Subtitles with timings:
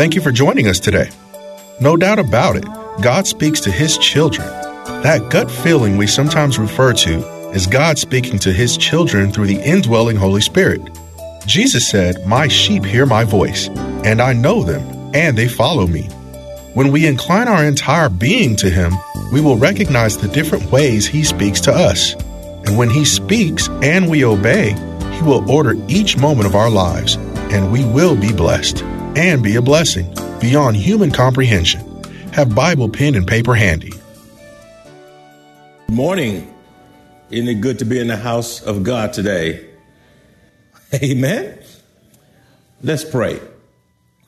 [0.00, 1.10] Thank you for joining us today.
[1.78, 2.64] No doubt about it,
[3.02, 4.48] God speaks to His children.
[5.02, 7.18] That gut feeling we sometimes refer to
[7.50, 10.80] is God speaking to His children through the indwelling Holy Spirit.
[11.44, 13.68] Jesus said, My sheep hear my voice,
[14.02, 14.80] and I know them,
[15.14, 16.04] and they follow me.
[16.72, 18.94] When we incline our entire being to Him,
[19.34, 22.14] we will recognize the different ways He speaks to us.
[22.64, 24.70] And when He speaks and we obey,
[25.12, 27.16] He will order each moment of our lives,
[27.52, 28.82] and we will be blessed
[29.20, 31.80] and be a blessing beyond human comprehension.
[32.32, 33.92] Have Bible pen and paper handy.
[35.86, 36.54] Good morning.
[37.30, 39.68] Isn't it good to be in the house of God today?
[40.94, 41.58] Amen.
[42.82, 43.40] Let's pray.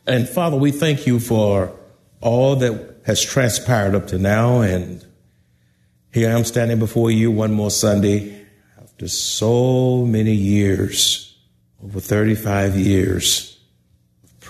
[0.06, 1.74] And Father, we thank you for
[2.20, 4.60] all that has transpired up to now.
[4.60, 5.04] And
[6.12, 8.44] here I'm standing before you one more Sunday
[8.80, 11.34] after so many years,
[11.82, 13.51] over 35 years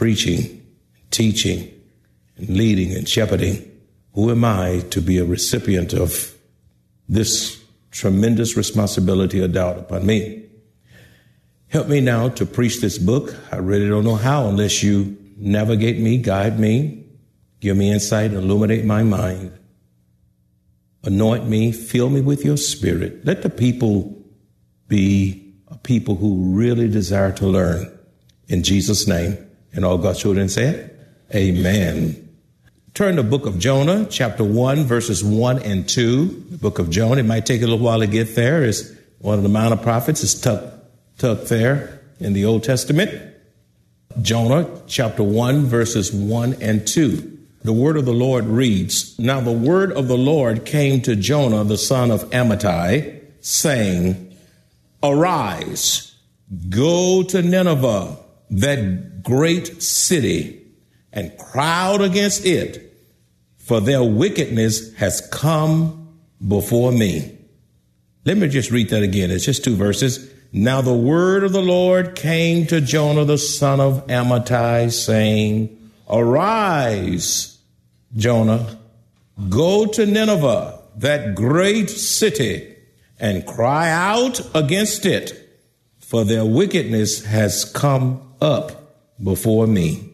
[0.02, 0.60] preaching,
[1.12, 1.72] teaching,
[2.36, 3.70] and leading and shepherding.
[4.14, 6.36] Who am I to be a recipient of
[7.08, 10.44] this tremendous responsibility doubt upon me?
[11.68, 13.32] Help me now to preach this book.
[13.52, 17.04] I really don't know how unless you navigate me, guide me,
[17.60, 19.56] give me insight, illuminate my mind.
[21.04, 23.24] Anoint me, fill me with your spirit.
[23.24, 24.20] Let the people
[24.88, 27.96] be people who really desire to learn.
[28.48, 29.38] In Jesus' name.
[29.74, 30.90] And all God's children said,
[31.34, 32.28] Amen.
[32.94, 36.46] Turn to the book of Jonah, chapter 1, verses 1 and 2.
[36.50, 38.62] The book of Jonah, it might take a little while to get there.
[38.64, 40.22] It's one of the minor prophets.
[40.22, 43.34] It's tucked, tucked there in the Old Testament.
[44.20, 47.38] Jonah, chapter 1, verses 1 and 2.
[47.64, 51.64] The word of the Lord reads Now the word of the Lord came to Jonah,
[51.64, 54.36] the son of Amittai, saying,
[55.02, 56.14] Arise,
[56.68, 58.18] go to Nineveh,
[58.52, 60.62] that great city,
[61.12, 62.92] and crowd against it,
[63.56, 67.38] for their wickedness has come before me.
[68.24, 69.30] Let me just read that again.
[69.30, 70.30] It's just two verses.
[70.52, 77.58] Now the word of the Lord came to Jonah, the son of Amittai, saying, Arise,
[78.14, 78.78] Jonah,
[79.48, 82.76] go to Nineveh, that great city,
[83.18, 85.51] and cry out against it,
[86.12, 90.10] for their wickedness has come up before me.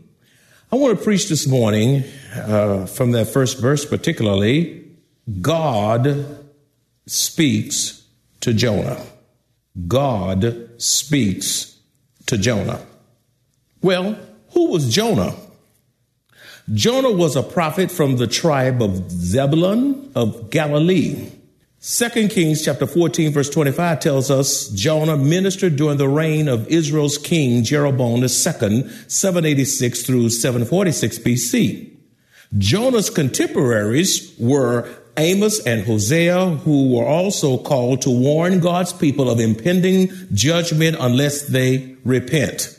[0.71, 2.05] I want to preach this morning
[2.37, 4.93] uh, from that first verse, particularly
[5.41, 6.39] God
[7.07, 8.07] speaks
[8.43, 9.05] to Jonah.
[9.89, 11.77] God speaks
[12.27, 12.81] to Jonah.
[13.83, 14.17] Well,
[14.51, 15.35] who was Jonah?
[16.73, 21.29] Jonah was a prophet from the tribe of Zebulun of Galilee.
[21.81, 27.19] Second Kings chapter 14 verse 25 tells us Jonah ministered during the reign of Israel's
[27.19, 28.29] king Jeroboam II,
[29.07, 31.93] 786 through 746 BC.
[32.59, 39.39] Jonah's contemporaries were Amos and Hosea, who were also called to warn God's people of
[39.39, 42.77] impending judgment unless they repent.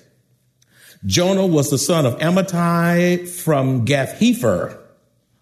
[1.06, 4.79] Jonah was the son of Amittai from Gath Hepher,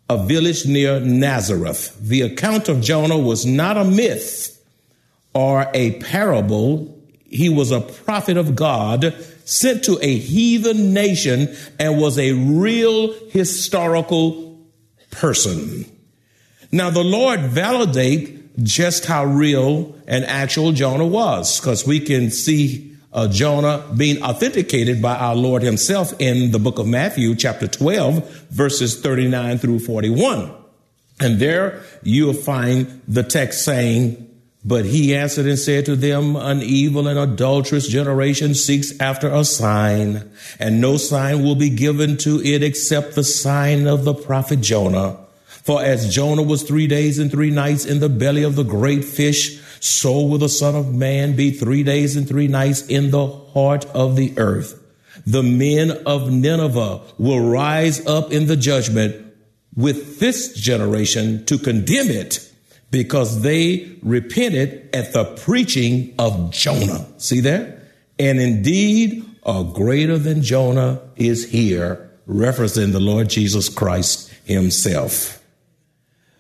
[0.10, 1.98] a village near Nazareth.
[2.00, 4.54] The account of Jonah was not a myth
[5.34, 6.98] or a parable.
[7.26, 9.16] He was a prophet of God
[9.46, 14.60] sent to a heathen nation and was a real historical
[15.12, 15.86] person.
[16.72, 22.97] Now the Lord validate just how real and actual Jonah was because we can see
[23.18, 28.48] uh, Jonah being authenticated by our Lord himself in the book of Matthew, chapter 12,
[28.52, 30.54] verses 39 through 41.
[31.20, 34.24] And there you'll find the text saying,
[34.64, 39.44] but he answered and said to them, An evil and adulterous generation seeks after a
[39.44, 40.30] sign,
[40.60, 45.18] and no sign will be given to it except the sign of the prophet Jonah.
[45.48, 49.04] For as Jonah was three days and three nights in the belly of the great
[49.04, 53.28] fish, so will the Son of Man be three days and three nights in the
[53.28, 54.84] heart of the earth.
[55.26, 59.26] The men of Nineveh will rise up in the judgment
[59.76, 62.52] with this generation to condemn it
[62.92, 67.06] because they repented at the preaching of Jonah.
[67.18, 67.82] See there?
[68.18, 75.44] And indeed, a greater than Jonah is here, referencing the Lord Jesus Christ himself.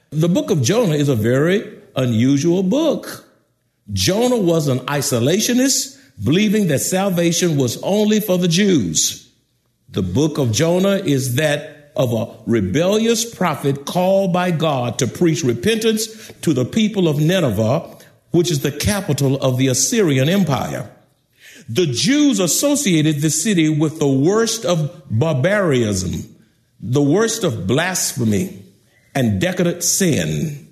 [0.09, 3.26] The book of Jonah is a very unusual book.
[3.93, 9.31] Jonah was an isolationist, believing that salvation was only for the Jews.
[9.89, 15.43] The book of Jonah is that of a rebellious prophet called by God to preach
[15.43, 17.97] repentance to the people of Nineveh,
[18.31, 20.91] which is the capital of the Assyrian Empire.
[21.69, 26.35] The Jews associated the city with the worst of barbarism,
[26.79, 28.63] the worst of blasphemy
[29.15, 30.67] and decadent sin.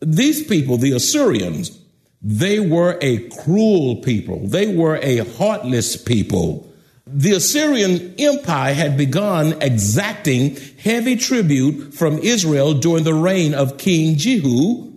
[0.00, 1.76] These people, the Assyrians,
[2.20, 4.46] they were a cruel people.
[4.46, 6.68] They were a heartless people.
[7.06, 14.16] The Assyrian Empire had begun exacting heavy tribute from Israel during the reign of King
[14.16, 14.92] Jehu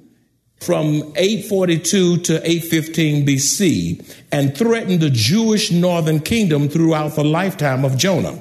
[0.59, 7.97] from 842 to 815 BC and threatened the Jewish northern kingdom throughout the lifetime of
[7.97, 8.39] Jonah.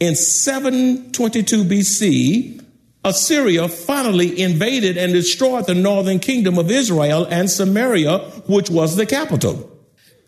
[0.00, 2.63] In 722 BC,
[3.04, 9.06] Assyria finally invaded and destroyed the northern kingdom of Israel and Samaria, which was the
[9.06, 9.70] capital.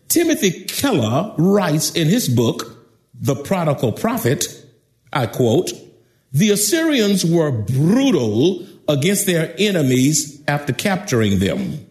[0.07, 4.45] Timothy Keller writes in his book, The Prodigal Prophet,
[5.11, 5.71] I quote,
[6.31, 11.85] the Assyrians were brutal against their enemies after capturing them.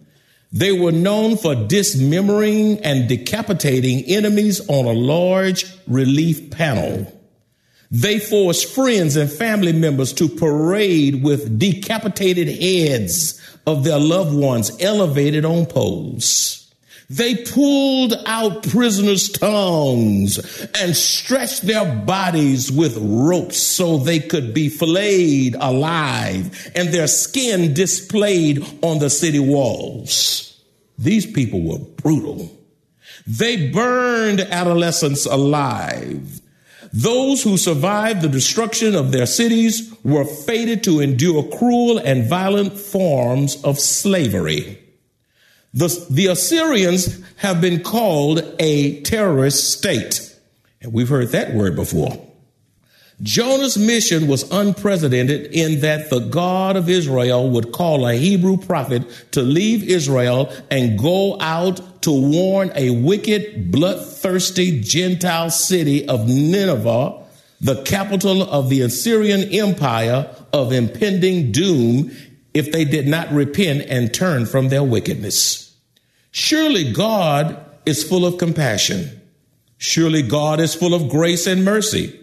[0.52, 7.12] They were known for dismembering and decapitating enemies on a large relief panel.
[7.96, 14.70] They forced friends and family members to parade with decapitated heads of their loved ones
[14.80, 16.70] elevated on poles.
[17.08, 20.36] They pulled out prisoners' tongues
[20.78, 27.72] and stretched their bodies with ropes so they could be filleted alive and their skin
[27.72, 30.62] displayed on the city walls.
[30.98, 32.54] These people were brutal.
[33.26, 36.42] They burned adolescents alive.
[36.92, 42.78] Those who survived the destruction of their cities were fated to endure cruel and violent
[42.78, 44.78] forms of slavery.
[45.74, 50.34] The, the Assyrians have been called a terrorist state.
[50.80, 52.22] And we've heard that word before.
[53.22, 59.04] Jonah's mission was unprecedented in that the God of Israel would call a Hebrew prophet
[59.32, 67.20] to leave Israel and go out to warn a wicked, bloodthirsty Gentile city of Nineveh,
[67.60, 72.16] the capital of the Assyrian Empire, of impending doom
[72.54, 75.76] if they did not repent and turn from their wickedness.
[76.30, 79.20] Surely God is full of compassion.
[79.76, 82.16] Surely God is full of grace and mercy.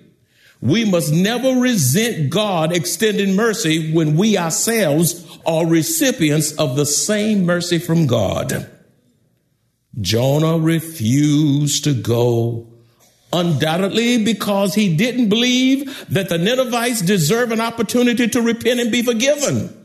[0.62, 7.46] We must never resent God extending mercy when we ourselves are recipients of the same
[7.46, 8.70] mercy from God.
[10.02, 12.68] Jonah refused to go,
[13.32, 19.04] undoubtedly because he didn't believe that the Ninevites deserve an opportunity to repent and be
[19.04, 19.80] forgiven.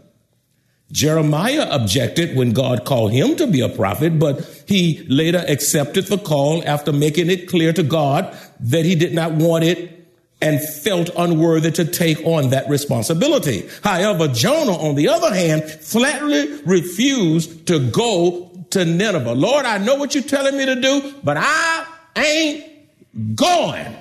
[0.90, 6.16] Jeremiah objected when God called him to be a prophet, but he later accepted the
[6.16, 9.94] call after making it clear to God that he did not want it
[10.40, 13.68] and felt unworthy to take on that responsibility.
[13.82, 19.34] However, Jonah, on the other hand, flatly refused to go to Nineveh.
[19.34, 21.86] Lord, I know what you're telling me to do, but I
[22.16, 23.96] ain't going.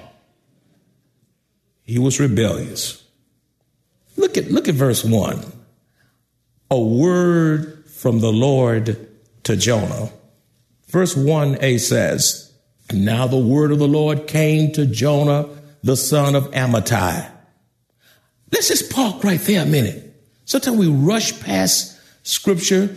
[1.83, 3.03] He was rebellious.
[4.17, 5.43] Look at, look at verse one
[6.69, 9.07] a word from the Lord
[9.43, 10.11] to Jonah.
[10.87, 12.53] Verse 1a says,
[12.91, 15.47] Now the word of the Lord came to Jonah,
[15.83, 17.31] the son of Amittai.
[18.51, 20.03] Let's just park right there a minute.
[20.45, 22.95] Sometimes we rush past scripture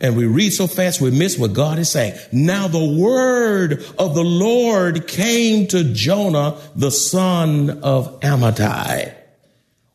[0.00, 2.18] and we read so fast we miss what God is saying.
[2.32, 9.14] Now the word of the Lord came to Jonah, the son of Amittai.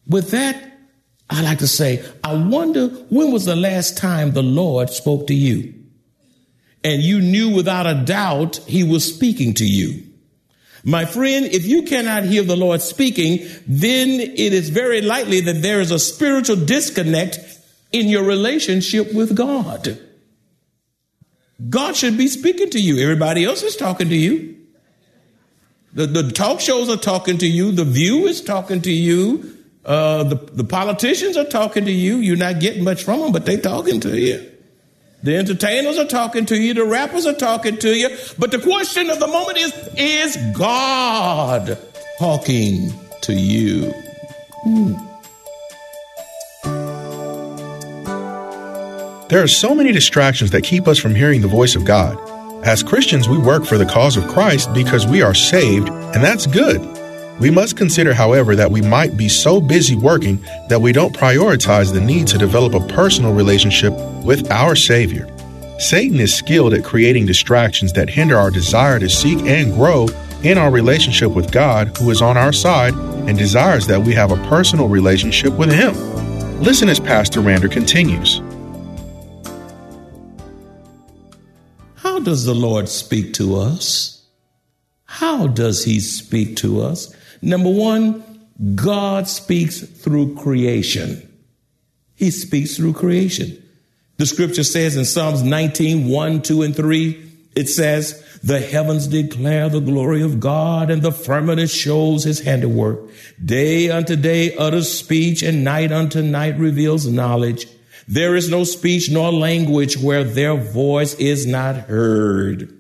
[0.07, 0.65] With that
[1.29, 5.33] I like to say, I wonder when was the last time the Lord spoke to
[5.33, 5.73] you?
[6.83, 10.03] And you knew without a doubt he was speaking to you.
[10.83, 15.63] My friend, if you cannot hear the Lord speaking, then it is very likely that
[15.63, 17.39] there is a spiritual disconnect
[17.99, 19.97] in your relationship with God.
[21.69, 22.99] God should be speaking to you.
[22.99, 24.57] Everybody else is talking to you.
[25.93, 27.71] The, the talk shows are talking to you.
[27.71, 29.57] The view is talking to you.
[29.85, 32.17] Uh, the, the politicians are talking to you.
[32.17, 34.51] You're not getting much from them, but they're talking to you.
[35.23, 36.73] The entertainers are talking to you.
[36.73, 38.09] The rappers are talking to you.
[38.37, 41.77] But the question of the moment is, is God
[42.19, 43.91] talking to you?
[44.63, 45.04] Hmm.
[49.27, 52.15] There are so many distractions that keep us from hearing the voice of God.
[52.63, 56.45] As Christians, we work for the cause of Christ because we are saved, and that's
[56.45, 56.79] good.
[57.39, 60.39] We must consider, however, that we might be so busy working
[60.69, 65.27] that we don't prioritize the need to develop a personal relationship with our Savior.
[65.79, 70.07] Satan is skilled at creating distractions that hinder our desire to seek and grow
[70.43, 74.31] in our relationship with God, who is on our side and desires that we have
[74.31, 75.95] a personal relationship with Him.
[76.61, 78.39] Listen as Pastor Rander continues.
[82.25, 84.27] Does the Lord speak to us?
[85.05, 87.15] How does He speak to us?
[87.41, 88.23] Number one,
[88.75, 91.31] God speaks through creation.
[92.15, 93.61] He speaks through creation.
[94.17, 99.69] The scripture says in Psalms 19, 1, 2, and 3, it says, The heavens declare
[99.69, 102.99] the glory of God, and the firmament shows his handiwork.
[103.43, 107.67] Day unto day utters speech, and night unto night reveals knowledge.
[108.07, 112.77] There is no speech nor language where their voice is not heard.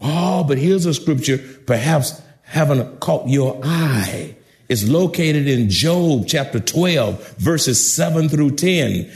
[0.00, 4.36] Oh, but here's a scripture perhaps haven't caught your eye.
[4.68, 9.10] It's located in Job chapter 12, verses 7 through 10.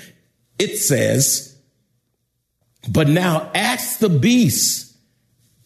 [0.58, 1.56] It says,
[2.88, 4.96] But now ask the beasts,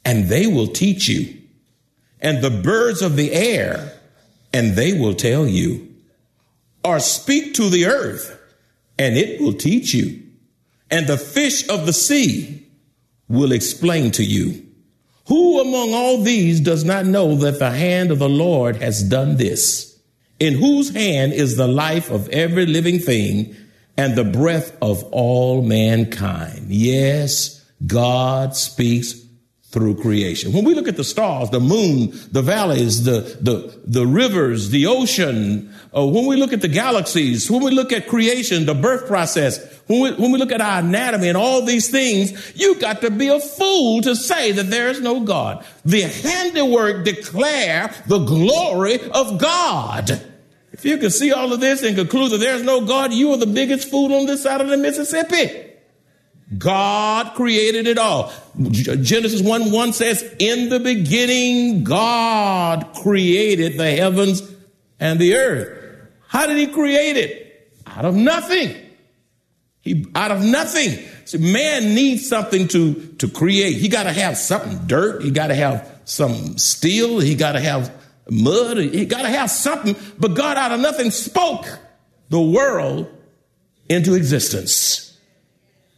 [0.04, 1.36] and they will teach you,
[2.20, 3.92] and the birds of the air,
[4.52, 5.88] and they will tell you.
[6.84, 8.39] Or speak to the earth,
[9.00, 10.22] and it will teach you.
[10.90, 12.66] And the fish of the sea
[13.28, 14.66] will explain to you.
[15.28, 19.36] Who among all these does not know that the hand of the Lord has done
[19.36, 19.98] this?
[20.38, 23.56] In whose hand is the life of every living thing
[23.96, 26.66] and the breath of all mankind?
[26.68, 29.14] Yes, God speaks
[29.70, 30.52] through creation.
[30.52, 34.86] When we look at the stars, the moon, the valleys, the, the, the rivers, the
[34.86, 39.06] ocean, uh, when we look at the galaxies, when we look at creation, the birth
[39.06, 43.00] process, when we, when we look at our anatomy and all these things, you got
[43.02, 45.64] to be a fool to say that there is no God.
[45.84, 50.10] The handiwork declare the glory of God.
[50.72, 53.36] If you can see all of this and conclude that there's no God, you are
[53.36, 55.69] the biggest fool on this side of the Mississippi.
[56.58, 58.32] God created it all.
[58.60, 64.42] Genesis 1 1 says, In the beginning, God created the heavens
[64.98, 65.78] and the earth.
[66.26, 67.72] How did he create it?
[67.86, 68.74] Out of nothing.
[69.80, 70.98] He out of nothing.
[71.24, 73.76] So man needs something to, to create.
[73.76, 75.22] He got to have something dirt.
[75.22, 77.20] He got to have some steel.
[77.20, 77.92] He got to have
[78.28, 78.78] mud.
[78.78, 79.96] He got to have something.
[80.18, 81.66] But God out of nothing spoke
[82.28, 83.08] the world
[83.88, 85.09] into existence.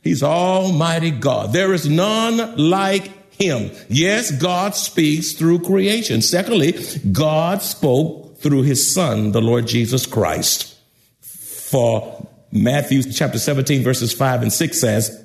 [0.03, 1.53] He's Almighty God.
[1.53, 3.71] There is none like him.
[3.89, 6.23] Yes, God speaks through creation.
[6.23, 6.75] Secondly,
[7.13, 10.77] God spoke through his son, the Lord Jesus Christ.
[11.21, 15.19] For Matthew chapter 17 verses 5 and 6 says,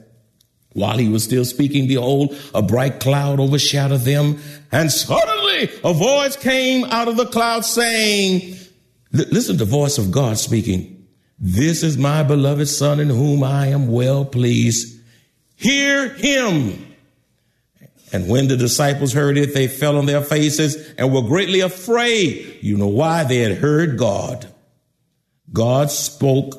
[0.73, 4.39] while he was still speaking, behold, a bright cloud overshadowed them,
[4.71, 8.55] and suddenly a voice came out of the cloud saying,
[9.11, 10.96] listen to the voice of God speaking.
[11.39, 14.99] This is my beloved son in whom I am well pleased.
[15.55, 16.95] Hear him.
[18.11, 22.59] And when the disciples heard it, they fell on their faces and were greatly afraid.
[22.61, 23.23] You know why?
[23.23, 24.47] They had heard God.
[25.51, 26.55] God spoke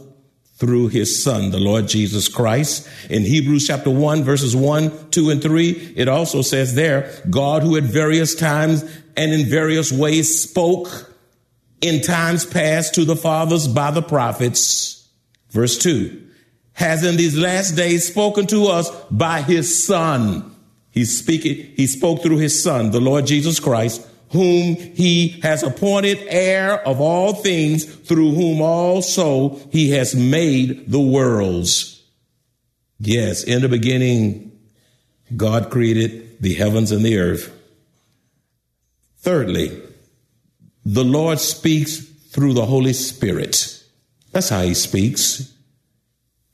[0.56, 2.88] through his son, the Lord Jesus Christ.
[3.08, 7.76] In Hebrews chapter 1, verses 1, 2, and 3, it also says there, God who
[7.76, 8.82] at various times
[9.16, 11.07] and in various ways spoke
[11.80, 15.08] in times past to the fathers by the prophets.
[15.50, 16.26] Verse 2
[16.78, 20.54] has in these last days spoken to us by his son.
[20.92, 26.18] He's speaking, he spoke through his son, the Lord Jesus Christ, whom he has appointed
[26.28, 32.00] heir of all things, through whom also he has made the worlds.
[33.00, 34.56] Yes, in the beginning,
[35.36, 37.52] God created the heavens and the earth.
[39.18, 39.82] Thirdly,
[40.88, 43.84] the Lord speaks through the Holy Spirit.
[44.32, 45.52] That's how he speaks.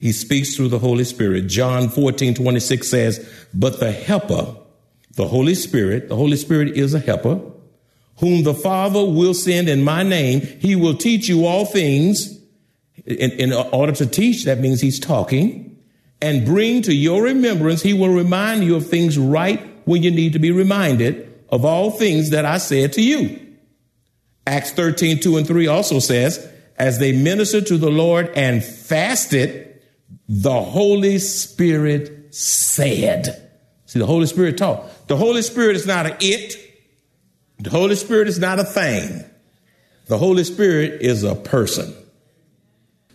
[0.00, 1.46] He speaks through the Holy Spirit.
[1.46, 4.56] John 14, 26 says, But the helper,
[5.14, 7.40] the Holy Spirit, the Holy Spirit is a helper,
[8.18, 10.40] whom the Father will send in my name.
[10.40, 12.36] He will teach you all things.
[13.06, 15.80] In, in order to teach, that means he's talking.
[16.20, 20.32] And bring to your remembrance, he will remind you of things right when you need
[20.32, 23.43] to be reminded of all things that I said to you.
[24.46, 29.80] Acts 13, 2 and 3 also says, as they ministered to the Lord and fasted,
[30.28, 33.50] the Holy Spirit said.
[33.86, 35.06] See, the Holy Spirit taught.
[35.08, 36.56] The Holy Spirit is not an it.
[37.58, 39.24] The Holy Spirit is not a thing.
[40.06, 41.94] The Holy Spirit is a person.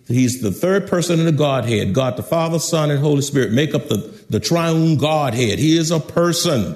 [0.08, 1.94] He's the third person in the Godhead.
[1.94, 3.98] God the Father, Son, and Holy Spirit make up the,
[4.30, 5.60] the triune Godhead.
[5.60, 6.76] He is a person.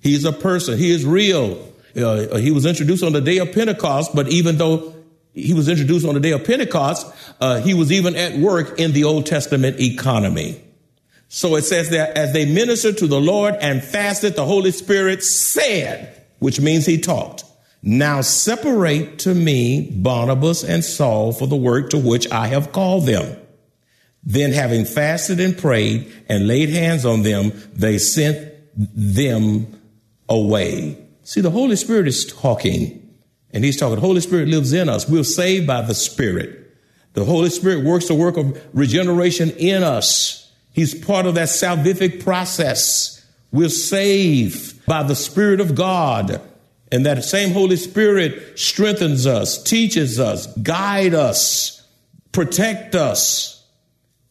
[0.00, 0.76] He's a person.
[0.76, 1.69] He is real.
[1.96, 4.94] Uh, he was introduced on the day of Pentecost, but even though
[5.32, 7.06] he was introduced on the day of Pentecost,
[7.40, 10.62] uh, he was even at work in the Old Testament economy.
[11.28, 15.22] So it says that as they ministered to the Lord and fasted, the Holy Spirit
[15.22, 17.44] said, which means he talked,
[17.82, 23.06] now separate to me Barnabas and Saul for the work to which I have called
[23.06, 23.36] them.
[24.22, 29.80] Then having fasted and prayed and laid hands on them, they sent them
[30.28, 30.98] away.
[31.22, 32.96] See, the Holy Spirit is talking.
[33.52, 35.08] And he's talking, the Holy Spirit lives in us.
[35.08, 36.56] We're saved by the Spirit.
[37.14, 40.52] The Holy Spirit works the work of regeneration in us.
[40.72, 43.26] He's part of that salvific process.
[43.50, 46.40] We're saved by the Spirit of God.
[46.92, 51.86] And that same Holy Spirit strengthens us, teaches us, guide us,
[52.32, 53.64] protect us,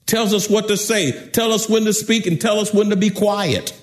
[0.05, 2.95] tells us what to say, tell us when to speak, and tell us when to
[2.95, 3.73] be quiet.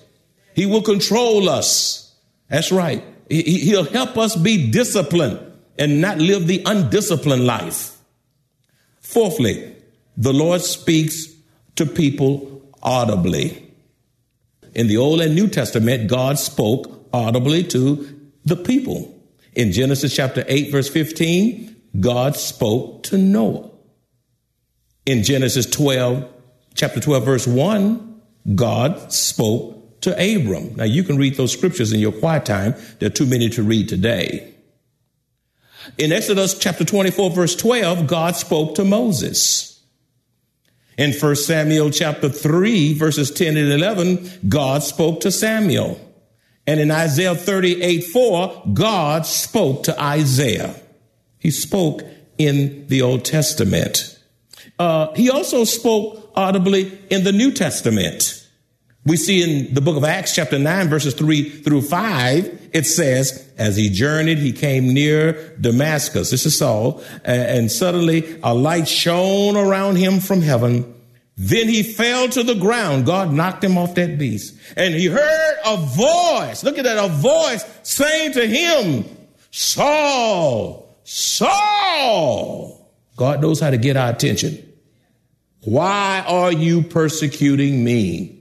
[0.54, 2.05] He will control us.
[2.48, 3.04] That's right.
[3.28, 5.40] He'll help us be disciplined
[5.78, 7.98] and not live the undisciplined life.
[9.00, 9.74] Fourthly,
[10.16, 11.26] the Lord speaks
[11.76, 13.62] to people audibly.
[14.74, 19.12] In the Old and New Testament, God spoke audibly to the people.
[19.54, 23.70] In Genesis chapter 8, verse 15, God spoke to Noah.
[25.06, 26.28] In Genesis 12,
[26.74, 28.20] chapter 12, verse 1,
[28.54, 29.75] God spoke
[30.06, 30.76] to Abram.
[30.76, 32.76] Now you can read those scriptures in your quiet time.
[33.00, 34.54] There are too many to read today.
[35.98, 39.82] In Exodus chapter 24, verse 12, God spoke to Moses.
[40.96, 46.00] In 1 Samuel chapter 3, verses 10 and 11, God spoke to Samuel.
[46.68, 50.74] And in Isaiah 38 4, God spoke to Isaiah.
[51.40, 52.02] He spoke
[52.38, 54.20] in the Old Testament.
[54.78, 58.45] Uh, he also spoke audibly in the New Testament.
[59.06, 63.48] We see in the book of Acts, chapter 9, verses 3 through 5, it says,
[63.56, 66.30] As he journeyed, he came near Damascus.
[66.30, 67.02] This is Saul.
[67.24, 70.92] And suddenly a light shone around him from heaven.
[71.36, 73.06] Then he fell to the ground.
[73.06, 74.56] God knocked him off that beast.
[74.76, 76.64] And he heard a voice.
[76.64, 79.04] Look at that, a voice saying to him,
[79.52, 82.90] Saul, Saul.
[83.16, 84.72] God knows how to get our attention.
[85.60, 88.35] Why are you persecuting me?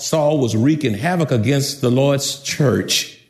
[0.00, 3.20] Saul was wreaking havoc against the Lord's church,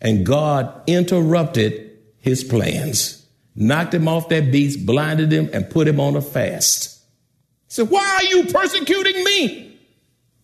[0.00, 3.24] and God interrupted his plans,
[3.54, 7.00] knocked him off that beast, blinded him, and put him on a fast.
[7.68, 9.78] So why are you persecuting me?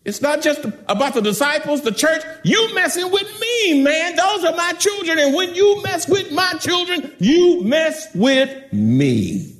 [0.04, 2.22] It's not just about the disciples, the church.
[2.42, 4.16] You messing with me, man.
[4.16, 5.18] Those are my children.
[5.18, 9.54] And when you mess with my children, you mess with me.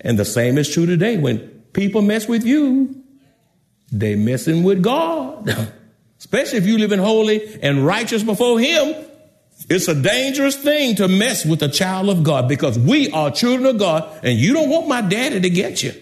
[0.00, 1.16] And the same is true today.
[1.16, 1.38] When
[1.72, 2.99] people mess with you,
[3.92, 5.48] they messing with God.
[6.18, 8.94] Especially if you live in holy and righteous before him.
[9.68, 13.66] It's a dangerous thing to mess with a child of God because we are children
[13.66, 15.92] of God and you don't want my daddy to get you.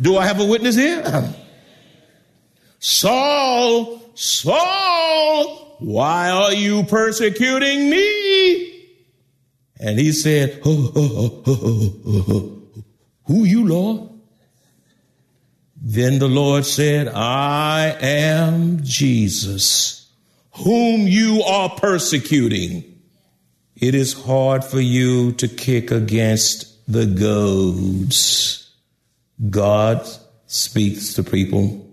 [0.00, 1.34] Do I have a witness here?
[2.78, 8.90] Saul, Saul, why are you persecuting me?
[9.80, 12.62] And he said, oh, oh, oh,
[13.26, 14.13] Who you, Lord?
[15.86, 20.10] Then the Lord said, I am Jesus,
[20.52, 23.02] whom you are persecuting.
[23.76, 28.72] It is hard for you to kick against the goads.
[29.50, 30.08] God
[30.46, 31.86] speaks to people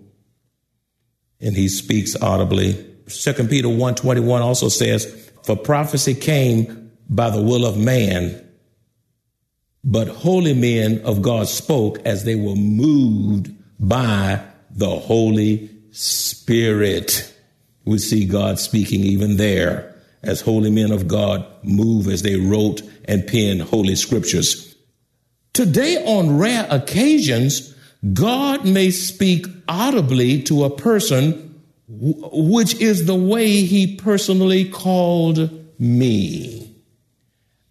[1.42, 2.82] and he speaks audibly.
[3.08, 8.42] Second Peter 121 also says, For prophecy came by the will of man,
[9.84, 13.52] but holy men of God spoke as they were moved
[13.82, 17.34] by the Holy Spirit.
[17.84, 22.80] We see God speaking even there as holy men of God move as they wrote
[23.06, 24.76] and penned holy scriptures.
[25.52, 27.74] Today, on rare occasions,
[28.12, 36.74] God may speak audibly to a person, which is the way he personally called me.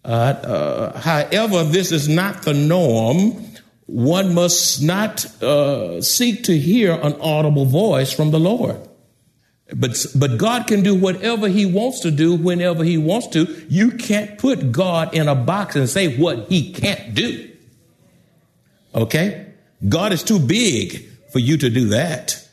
[0.03, 3.50] Uh, uh, however, this is not the norm.
[3.91, 8.79] One must not uh, seek to hear an audible voice from the Lord.
[9.75, 13.65] But, but God can do whatever he wants to do whenever he wants to.
[13.67, 17.51] You can't put God in a box and say what he can't do.
[18.95, 19.47] Okay?
[19.89, 22.47] God is too big for you to do that.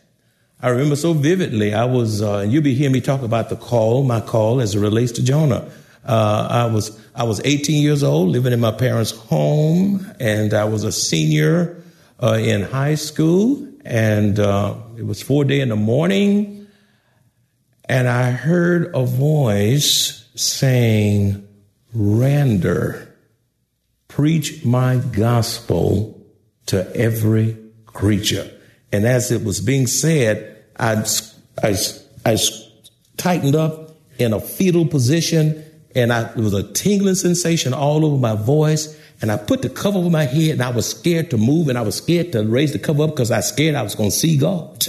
[0.61, 1.73] I remember so vividly.
[1.73, 4.75] I was, uh, and you'll be hearing me talk about the call, my call as
[4.75, 5.71] it relates to Jonah.
[6.05, 10.65] Uh, I was, I was 18 years old, living in my parents' home, and I
[10.65, 11.83] was a senior
[12.23, 16.67] uh, in high school, and uh, it was four day in the morning,
[17.89, 21.47] and I heard a voice saying,
[21.97, 23.09] "Rander,
[24.09, 26.19] preach my gospel
[26.67, 27.57] to every
[27.87, 28.51] creature.
[28.93, 31.05] And as it was being said, I,
[31.63, 31.77] I,
[32.25, 32.37] I
[33.17, 35.65] tightened up in a fetal position
[35.99, 38.99] and I, it was a tingling sensation all over my voice.
[39.21, 41.77] And I put the cover over my head and I was scared to move and
[41.77, 44.11] I was scared to raise the cover up because I was scared I was going
[44.11, 44.87] to see God.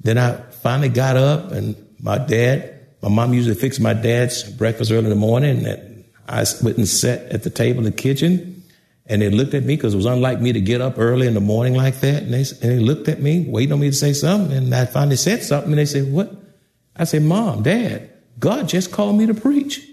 [0.00, 4.90] Then I finally got up and my dad My mom usually fixed my dad's breakfast
[4.90, 8.62] early in the morning, and I went and sat at the table in the kitchen.
[9.04, 11.34] And they looked at me because it was unlike me to get up early in
[11.34, 12.22] the morning like that.
[12.22, 14.56] And they, and they looked at me, waiting on me to say something.
[14.56, 16.32] And I finally said something, and they said, What?
[16.96, 19.88] I said, Mom, Dad, God just called me to preach.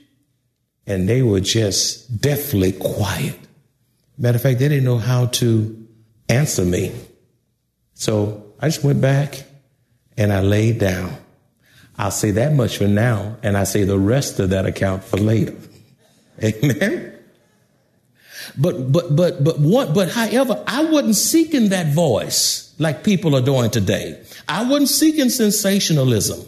[0.88, 3.38] And they were just deathly quiet.
[4.18, 5.88] Matter of fact, they didn't know how to
[6.28, 6.94] answer me.
[7.94, 9.44] So I just went back
[10.18, 11.18] and I laid down.
[11.98, 15.18] I'll say that much for now, and I say the rest of that account for
[15.18, 15.56] later.
[16.44, 17.20] Amen.
[18.58, 23.42] But but but but what but however, I wasn't seeking that voice like people are
[23.42, 24.22] doing today.
[24.48, 26.42] I wasn't seeking sensationalism.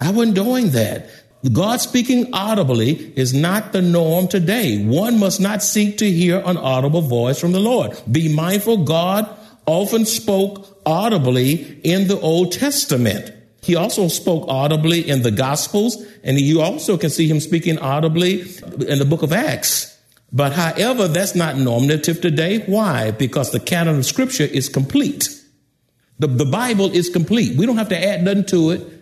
[0.00, 1.10] I wasn't doing that.
[1.52, 4.84] God speaking audibly is not the norm today.
[4.84, 7.98] One must not seek to hear an audible voice from the Lord.
[8.10, 9.28] Be mindful, God
[9.66, 13.32] often spoke audibly in the Old Testament.
[13.62, 18.40] He also spoke audibly in the Gospels, and you also can see him speaking audibly
[18.40, 19.98] in the book of Acts.
[20.32, 22.60] But however, that's not normative today.
[22.60, 23.10] Why?
[23.10, 25.28] Because the canon of Scripture is complete.
[26.18, 27.56] The, the Bible is complete.
[27.56, 28.99] We don't have to add nothing to it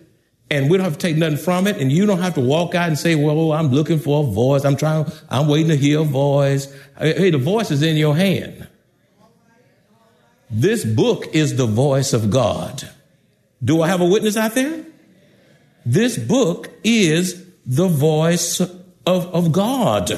[0.51, 1.77] and we don't have to take nothing from it.
[1.77, 4.27] And you don't have to walk out and say, well, oh, I'm looking for a
[4.27, 4.65] voice.
[4.65, 6.73] I'm trying, I'm waiting to hear a voice.
[6.97, 8.67] Hey, the voice is in your hand.
[10.49, 12.89] This book is the voice of God.
[13.63, 14.85] Do I have a witness out there?
[15.85, 18.73] This book is the voice of,
[19.05, 20.11] of God.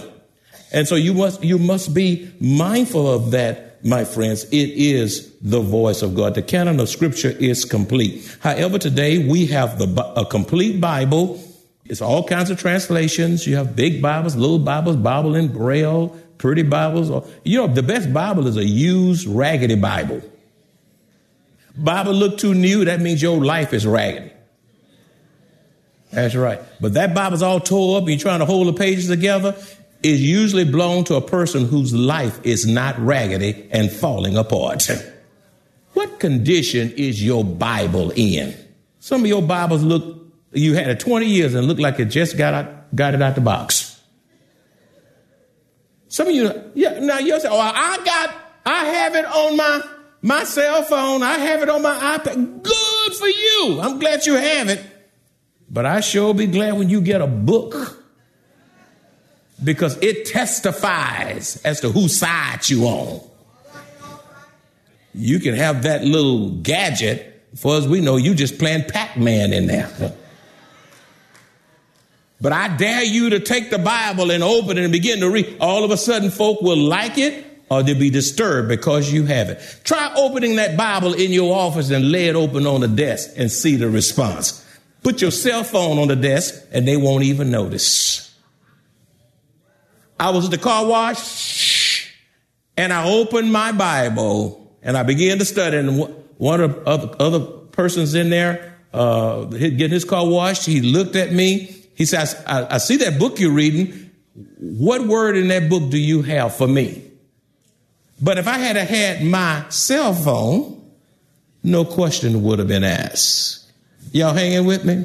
[0.71, 5.59] And so you must, you must be mindful of that my friends, it is the
[5.59, 6.35] voice of God.
[6.35, 8.37] The canon of scripture is complete.
[8.41, 11.43] However, today we have the, a complete Bible.
[11.85, 13.47] It's all kinds of translations.
[13.47, 17.09] You have big Bibles, little Bibles, Bible in Braille, pretty Bibles.
[17.09, 20.21] Or, you know, the best Bible is a used, raggedy Bible.
[21.75, 24.31] Bible look too new, that means your life is raggedy.
[26.11, 26.59] That's right.
[26.81, 29.55] But that Bible's all tore up, you're trying to hold the pages together
[30.03, 34.89] is usually blown to a person whose life is not raggedy and falling apart.
[35.93, 38.55] What condition is your Bible in?
[38.99, 42.37] Some of your Bibles look, you had it 20 years and look like it just
[42.37, 43.99] got out, got it out the box.
[46.07, 48.35] Some of you, yeah, now you'll say, oh, I got,
[48.65, 49.81] I have it on my,
[50.21, 51.23] my cell phone.
[51.23, 52.63] I have it on my iPad.
[52.63, 53.79] Good for you.
[53.81, 54.85] I'm glad you have it.
[55.69, 58.00] But I sure be glad when you get a book
[59.63, 63.21] because it testifies as to whose side you on.
[65.13, 67.27] You can have that little gadget.
[67.55, 70.13] For as we know, you just playing Pac-Man in there.
[72.39, 75.57] But I dare you to take the Bible and open it and begin to read.
[75.59, 79.49] All of a sudden, folk will like it or they'll be disturbed because you have
[79.49, 79.61] it.
[79.83, 83.51] Try opening that Bible in your office and lay it open on the desk and
[83.51, 84.65] see the response.
[85.03, 88.30] Put your cell phone on the desk and they won't even notice.
[90.21, 92.13] I was at the car wash
[92.77, 95.77] and I opened my Bible and I began to study.
[95.77, 95.97] And
[96.37, 101.15] one of the other, other persons in there, uh, getting his car washed, he looked
[101.15, 101.75] at me.
[101.95, 104.11] He says, I, I see that book you're reading.
[104.59, 107.03] What word in that book do you have for me?
[108.21, 110.87] But if I had had my cell phone,
[111.63, 113.71] no question would have been asked.
[114.11, 115.03] Y'all hanging with me?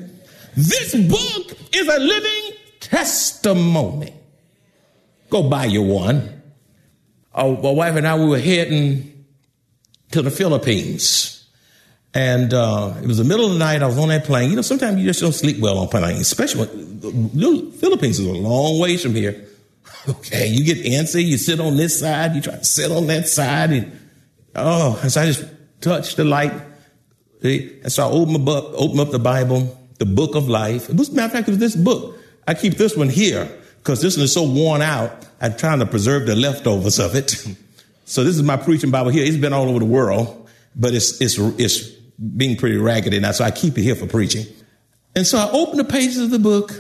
[0.55, 4.13] This book is a living testimony.
[5.31, 6.43] Go buy you one.
[7.35, 9.25] Uh, my wife and I, we were heading
[10.13, 11.45] to the Philippines.
[12.15, 13.83] And uh, it was the middle of the night.
[13.83, 14.49] I was on that plane.
[14.51, 18.27] You know, sometimes you just don't sleep well on planes, especially when the Philippines is
[18.27, 19.45] a long ways from here.
[20.09, 21.25] Okay, you get antsy.
[21.25, 22.37] You sit on this side.
[22.37, 23.73] You try to sit on that side.
[23.73, 23.99] And,
[24.55, 25.45] oh, and so I just
[25.81, 26.53] touched the light.
[27.43, 30.89] And so I opened, book, opened up the Bible, the book of life.
[30.89, 32.17] It was, matter of fact, it was this book.
[32.47, 33.51] I keep this one here
[33.87, 35.25] because this one is so worn out.
[35.41, 37.31] I'm trying to preserve the leftovers of it.
[38.05, 39.25] so this is my preaching Bible here.
[39.25, 43.31] It's been all over the world, but it's it's it's being pretty raggedy now.
[43.31, 44.45] So I keep it here for preaching.
[45.15, 46.73] And so I opened the pages of the book,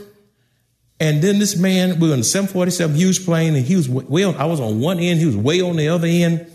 [0.99, 4.25] and then this man, we were in the 747 huge plane, and he was way
[4.25, 4.35] on.
[4.35, 6.51] I was on one end, he was way on the other end,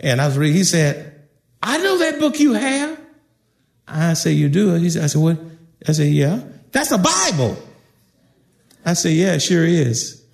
[0.00, 0.56] and I was reading.
[0.56, 1.14] He said,
[1.62, 2.98] "I know that book you have."
[3.86, 5.38] I said, "You do?" He said, "I said what?"
[5.86, 6.40] I said, "Yeah,
[6.72, 7.69] that's a Bible."
[8.84, 10.24] I said, Yeah, it sure is.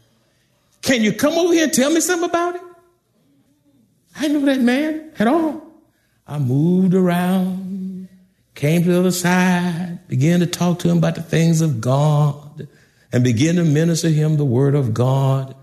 [0.82, 2.62] Can you come over here and tell me something about it?
[4.18, 5.62] I know that man at all.
[6.26, 8.08] I moved around,
[8.54, 12.68] came to the other side, began to talk to him about the things of God,
[13.12, 15.54] and began to minister him the word of God.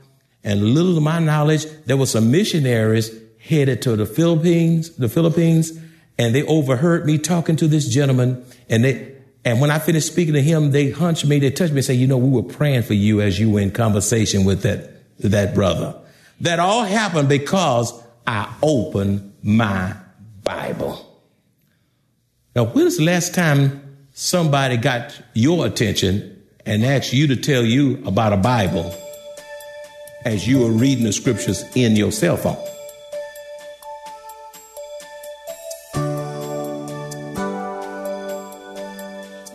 [0.44, 5.72] And little to my knowledge, there were some missionaries headed to the Philippines, the Philippines,
[6.18, 10.34] and they overheard me talking to this gentleman, and they And when I finished speaking
[10.36, 12.84] to him, they hunched me, they touched me and said, you know, we were praying
[12.84, 15.96] for you as you were in conversation with that, that brother.
[16.42, 17.94] That all happened because
[18.26, 19.96] I opened my
[20.44, 21.10] Bible.
[22.56, 28.02] Now, when's the last time somebody got your attention and asked you to tell you
[28.06, 28.96] about a Bible
[30.24, 32.73] as you were reading the scriptures in your cell phone?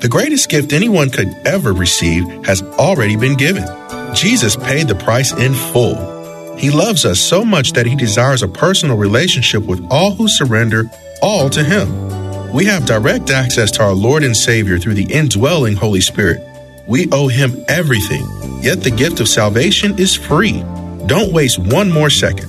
[0.01, 3.65] The greatest gift anyone could ever receive has already been given.
[4.15, 6.57] Jesus paid the price in full.
[6.57, 10.85] He loves us so much that he desires a personal relationship with all who surrender
[11.21, 12.53] all to him.
[12.53, 16.47] We have direct access to our Lord and Savior through the indwelling Holy Spirit.
[16.87, 18.25] We owe him everything,
[18.63, 20.63] yet the gift of salvation is free.
[21.07, 22.49] Don't waste one more second.